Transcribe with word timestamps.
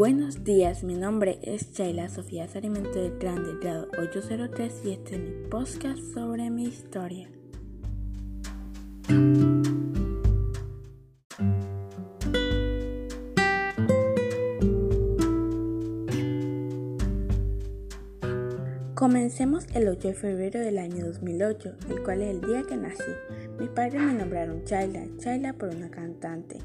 Buenos 0.00 0.44
días, 0.44 0.82
mi 0.82 0.94
nombre 0.94 1.38
es 1.42 1.74
Chayla 1.74 2.08
Sofía 2.08 2.48
Sarimento 2.48 3.02
del 3.02 3.12
Plan 3.12 3.44
del 3.44 3.58
grado 3.58 3.86
803 3.98 4.80
y 4.86 4.92
este 4.92 5.16
es 5.16 5.20
mi 5.20 5.46
podcast 5.50 5.98
sobre 6.14 6.48
mi 6.48 6.64
historia. 6.64 7.28
Comencemos 18.94 19.66
el 19.74 19.86
8 19.86 20.08
de 20.08 20.14
febrero 20.14 20.60
del 20.60 20.78
año 20.78 21.08
2008, 21.08 21.74
el 21.90 22.02
cual 22.02 22.22
es 22.22 22.30
el 22.30 22.40
día 22.40 22.62
que 22.66 22.78
nací. 22.78 23.02
Mis 23.58 23.68
padres 23.68 24.00
me 24.00 24.14
nombraron 24.14 24.64
Chayla, 24.64 25.04
Chayla 25.18 25.52
por 25.52 25.68
una 25.68 25.90
cantante. 25.90 26.56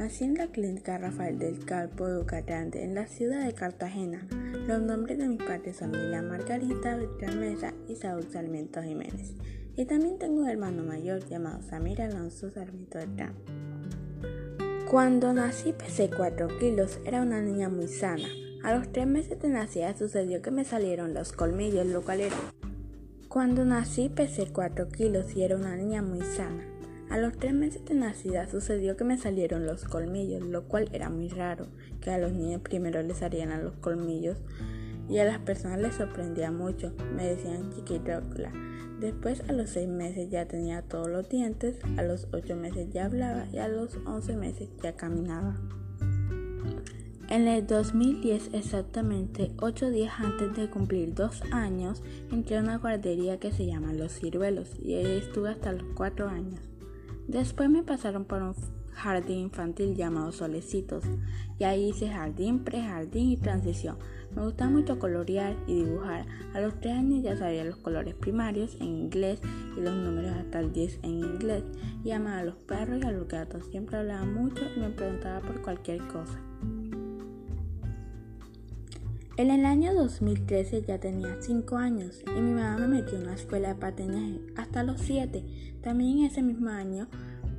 Nací 0.00 0.24
en 0.24 0.32
la 0.32 0.46
clínica 0.46 0.96
Rafael 0.96 1.38
del 1.38 1.62
Calpo 1.66 2.06
de 2.06 2.24
Grande, 2.24 2.84
en 2.84 2.94
la 2.94 3.06
ciudad 3.06 3.44
de 3.44 3.52
Cartagena. 3.52 4.26
Los 4.66 4.80
nombres 4.80 5.18
de 5.18 5.28
mis 5.28 5.42
padres 5.42 5.76
son 5.76 5.92
Lila 5.92 6.22
Margarita 6.22 6.96
Beltrán 6.96 7.38
Mesa 7.38 7.74
y 7.86 7.96
Saúl 7.96 8.26
Sarmiento 8.32 8.80
Jiménez. 8.82 9.34
Y 9.76 9.84
también 9.84 10.18
tengo 10.18 10.40
un 10.40 10.48
hermano 10.48 10.84
mayor 10.84 11.28
llamado 11.28 11.60
Samir 11.60 12.00
Alonso 12.00 12.50
Sarmiento 12.50 12.96
Beltrán. 12.96 13.34
Cuando 14.90 15.34
nací 15.34 15.74
pesé 15.74 16.08
4 16.08 16.48
kilos, 16.58 16.98
era 17.04 17.20
una 17.20 17.42
niña 17.42 17.68
muy 17.68 17.86
sana. 17.86 18.28
A 18.64 18.74
los 18.74 18.90
3 18.92 19.06
meses 19.06 19.38
de 19.38 19.50
nacida 19.50 19.94
sucedió 19.94 20.40
que 20.40 20.50
me 20.50 20.64
salieron 20.64 21.12
los 21.12 21.32
colmillos, 21.32 21.86
lo 21.86 22.00
cual 22.00 22.22
era... 22.22 22.36
Cuando 23.28 23.66
nací 23.66 24.08
pesé 24.08 24.46
4 24.50 24.88
kilos 24.88 25.36
y 25.36 25.42
era 25.42 25.56
una 25.56 25.76
niña 25.76 26.00
muy 26.00 26.22
sana. 26.22 26.64
A 27.10 27.18
los 27.18 27.36
tres 27.36 27.52
meses 27.52 27.84
de 27.86 27.94
nacida 27.94 28.48
sucedió 28.48 28.96
que 28.96 29.02
me 29.02 29.18
salieron 29.18 29.66
los 29.66 29.84
colmillos, 29.84 30.42
lo 30.42 30.68
cual 30.68 30.88
era 30.92 31.10
muy 31.10 31.28
raro, 31.28 31.66
que 32.00 32.12
a 32.12 32.18
los 32.18 32.32
niños 32.32 32.62
primero 32.62 33.02
les 33.02 33.18
salieran 33.18 33.64
los 33.64 33.74
colmillos 33.74 34.38
y 35.08 35.18
a 35.18 35.24
las 35.24 35.40
personas 35.40 35.80
les 35.80 35.96
sorprendía 35.96 36.52
mucho, 36.52 36.92
me 37.16 37.26
decían 37.26 37.72
chiquitocla. 37.72 38.52
Después 39.00 39.42
a 39.48 39.52
los 39.52 39.70
seis 39.70 39.88
meses 39.88 40.30
ya 40.30 40.46
tenía 40.46 40.82
todos 40.82 41.08
los 41.08 41.28
dientes, 41.28 41.78
a 41.96 42.02
los 42.04 42.28
ocho 42.32 42.54
meses 42.54 42.90
ya 42.92 43.06
hablaba 43.06 43.44
y 43.52 43.58
a 43.58 43.66
los 43.66 43.96
once 44.06 44.36
meses 44.36 44.68
ya 44.80 44.94
caminaba. 44.94 45.56
En 47.28 47.48
el 47.48 47.66
2010, 47.66 48.50
exactamente 48.52 49.50
ocho 49.60 49.90
días 49.90 50.14
antes 50.18 50.56
de 50.56 50.70
cumplir 50.70 51.12
dos 51.14 51.42
años, 51.50 52.04
entré 52.30 52.58
a 52.58 52.60
una 52.60 52.78
guardería 52.78 53.40
que 53.40 53.50
se 53.50 53.66
llama 53.66 53.92
Los 53.92 54.12
Ciruelos 54.12 54.76
y 54.80 54.94
ahí 54.94 55.18
estuve 55.18 55.50
hasta 55.50 55.72
los 55.72 55.86
cuatro 55.94 56.28
años. 56.28 56.69
Después 57.30 57.70
me 57.70 57.84
pasaron 57.84 58.24
por 58.24 58.42
un 58.42 58.54
jardín 58.90 59.38
infantil 59.38 59.94
llamado 59.94 60.32
Solecitos 60.32 61.04
y 61.60 61.62
ahí 61.62 61.90
hice 61.90 62.08
jardín, 62.08 62.64
prejardín 62.64 63.30
y 63.30 63.36
transición. 63.36 63.98
Me 64.34 64.42
gusta 64.42 64.68
mucho 64.68 64.98
colorear 64.98 65.54
y 65.68 65.84
dibujar. 65.84 66.26
A 66.54 66.60
los 66.60 66.80
3 66.80 66.98
años 66.98 67.22
ya 67.22 67.36
sabía 67.36 67.64
los 67.64 67.76
colores 67.76 68.16
primarios 68.16 68.74
en 68.80 68.88
inglés 68.88 69.40
y 69.76 69.80
los 69.80 69.94
números 69.94 70.32
hasta 70.32 70.58
el 70.58 70.72
10 70.72 70.98
en 71.04 71.10
inglés. 71.20 71.62
Y 72.02 72.10
amaba 72.10 72.38
a 72.38 72.44
los 72.44 72.56
perros 72.56 72.98
y 73.00 73.06
a 73.06 73.12
los 73.12 73.28
gatos. 73.28 73.64
Siempre 73.66 73.98
hablaba 73.98 74.24
mucho 74.24 74.64
y 74.76 74.80
me 74.80 74.90
preguntaba 74.90 75.38
por 75.38 75.62
cualquier 75.62 76.04
cosa. 76.08 76.40
En 79.40 79.50
el 79.50 79.64
año 79.64 79.94
2013 79.94 80.82
ya 80.82 81.00
tenía 81.00 81.34
5 81.40 81.78
años 81.78 82.22
y 82.26 82.40
mi 82.42 82.52
mamá 82.52 82.76
me 82.76 83.00
metió 83.00 83.16
en 83.16 83.22
una 83.22 83.36
escuela 83.36 83.68
de 83.68 83.74
patinaje 83.76 84.38
hasta 84.54 84.82
los 84.82 85.00
7. 85.00 85.42
También 85.80 86.26
ese 86.26 86.42
mismo 86.42 86.68
año 86.68 87.08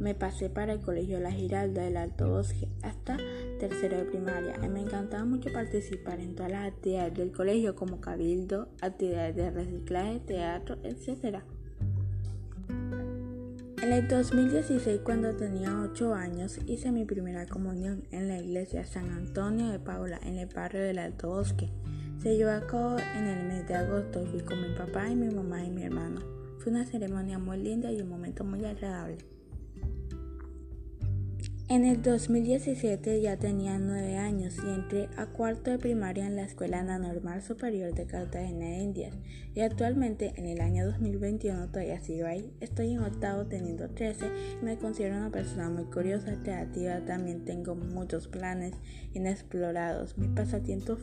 me 0.00 0.16
pasé 0.16 0.50
para 0.50 0.72
el 0.72 0.80
colegio 0.80 1.20
La 1.20 1.30
Giralda 1.30 1.84
del 1.84 1.96
Alto 1.96 2.30
Bosque 2.30 2.66
hasta 2.82 3.16
tercero 3.60 3.96
de 3.96 4.06
primaria 4.06 4.56
y 4.60 4.68
me 4.68 4.80
encantaba 4.80 5.24
mucho 5.24 5.52
participar 5.52 6.18
en 6.18 6.34
todas 6.34 6.50
las 6.50 6.66
actividades 6.66 7.14
del 7.14 7.30
colegio 7.30 7.76
como 7.76 8.00
cabildo, 8.00 8.70
actividades 8.80 9.36
de 9.36 9.50
reciclaje, 9.52 10.18
teatro, 10.18 10.78
etc. 10.82 11.44
En 13.88 13.94
el 13.94 14.06
2016, 14.06 15.00
cuando 15.02 15.34
tenía 15.34 15.80
8 15.80 16.12
años, 16.12 16.58
hice 16.66 16.92
mi 16.92 17.06
primera 17.06 17.46
comunión 17.46 18.04
en 18.10 18.28
la 18.28 18.38
iglesia 18.38 18.84
San 18.84 19.08
Antonio 19.08 19.70
de 19.70 19.78
Paula, 19.78 20.20
en 20.26 20.36
el 20.36 20.46
barrio 20.46 20.82
del 20.82 20.98
Alto 20.98 21.30
Bosque. 21.30 21.70
Se 22.22 22.36
llevó 22.36 22.50
a 22.50 22.66
cabo 22.66 22.98
en 22.98 23.26
el 23.26 23.46
mes 23.46 23.66
de 23.66 23.76
agosto 23.76 24.26
fui 24.26 24.40
con 24.40 24.60
mi 24.60 24.76
papá 24.76 25.08
mi 25.08 25.34
mamá 25.34 25.64
y 25.64 25.70
mi 25.70 25.84
hermano. 25.84 26.20
Fue 26.58 26.70
una 26.70 26.84
ceremonia 26.84 27.38
muy 27.38 27.56
linda 27.56 27.90
y 27.90 28.02
un 28.02 28.10
momento 28.10 28.44
muy 28.44 28.62
agradable. 28.66 29.16
En 31.70 31.86
el 31.86 32.02
2017 32.02 33.22
ya 33.22 33.38
tenía 33.38 33.78
9 33.78 34.18
años 34.18 34.56
y 34.58 34.68
entré 34.68 35.08
a 35.16 35.24
cuarto 35.26 35.70
de 35.70 35.78
primaria 35.78 36.26
en 36.26 36.36
la 36.36 36.42
Escuela 36.42 36.82
Normal 36.82 37.42
Superior 37.42 37.94
de 37.94 38.04
Cartagena 38.04 38.66
de 38.66 38.78
Indias 38.80 39.14
y 39.58 39.60
actualmente 39.62 40.34
en 40.36 40.46
el 40.46 40.60
año 40.60 40.86
2021 40.86 41.66
todavía 41.66 42.00
sigo 42.00 42.28
ahí. 42.28 42.48
Estoy 42.60 42.92
en 42.92 43.00
octavo 43.00 43.46
teniendo 43.46 43.88
13 43.88 44.26
y 44.62 44.64
me 44.64 44.78
considero 44.78 45.16
una 45.16 45.32
persona 45.32 45.68
muy 45.68 45.86
curiosa, 45.86 46.38
creativa, 46.44 47.00
también 47.04 47.44
tengo 47.44 47.74
muchos 47.74 48.28
planes 48.28 48.74
inexplorados. 49.14 50.16
Mis 50.16 50.30
pasatiempos, 50.30 51.00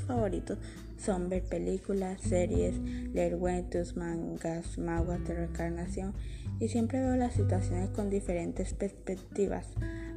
favoritos 0.00 0.58
son 0.96 1.28
ver 1.28 1.44
películas, 1.44 2.20
series, 2.20 2.80
leer 2.80 3.38
cuentos, 3.38 3.96
mangas, 3.96 4.76
maguas 4.76 5.22
de 5.22 5.34
reencarnación 5.34 6.14
y 6.58 6.66
siempre 6.66 6.98
veo 6.98 7.14
las 7.14 7.34
situaciones 7.34 7.90
con 7.90 8.10
diferentes 8.10 8.74
perspectivas. 8.74 9.68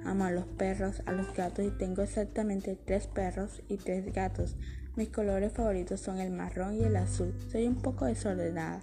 Amo 0.04 0.26
a 0.26 0.32
los 0.32 0.48
perros, 0.48 1.04
a 1.06 1.12
los 1.12 1.32
gatos 1.36 1.64
y 1.64 1.70
tengo 1.70 2.02
exactamente 2.02 2.76
tres 2.86 3.06
perros 3.06 3.62
y 3.70 3.78
tres 3.78 4.12
gatos. 4.12 4.56
Mis 4.98 5.10
colores 5.10 5.54
favoritos 5.54 6.00
son 6.00 6.18
el 6.18 6.32
marrón 6.32 6.74
y 6.74 6.84
el 6.84 6.96
azul. 6.96 7.32
Soy 7.52 7.68
un 7.68 7.76
poco 7.76 8.06
desordenada. 8.06 8.82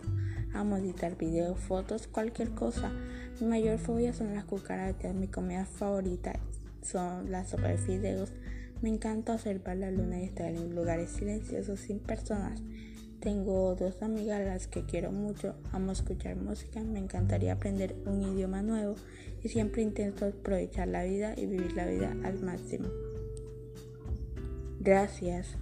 Amo 0.52 0.76
editar 0.76 1.19
videos, 1.19 1.58
fotos, 1.58 2.06
cualquier 2.06 2.50
cosa. 2.50 2.92
Mi 3.41 3.48
mayor 3.48 3.80
fobia 3.80 4.12
son 4.12 4.32
las 4.32 4.44
cucarachas. 4.44 5.12
Mi 5.12 5.26
comida 5.26 5.64
favorita 5.64 6.38
son 6.82 7.32
las 7.32 7.50
sopa 7.50 7.66
de 7.66 7.78
fideos. 7.78 8.32
Me 8.80 8.91
encanta 8.91 9.34
observar 9.34 9.76
la 9.76 9.91
luna 9.91 10.20
y 10.20 10.26
estar 10.26 10.54
en 10.54 10.76
lugares 10.76 11.10
silenciosos 11.10 11.80
sin 11.80 11.98
personas. 11.98 12.62
Tengo 13.19 13.74
dos 13.74 14.00
amigas 14.00 14.41
a 14.41 14.44
las 14.44 14.69
que 14.69 14.84
quiero 14.84 15.10
mucho, 15.10 15.56
amo 15.72 15.91
escuchar 15.91 16.36
música, 16.36 16.84
me 16.84 17.00
encantaría 17.00 17.54
aprender 17.54 17.97
un 18.06 18.22
idioma 18.22 18.62
nuevo 18.62 18.94
y 19.42 19.48
siempre 19.48 19.82
intento 19.82 20.26
aprovechar 20.26 20.86
la 20.86 21.03
vida 21.03 21.34
y 21.36 21.47
vivir 21.47 21.72
la 21.72 21.86
vida 21.86 22.14
al 22.22 22.38
máximo. 22.41 22.86
Gracias. 24.78 25.56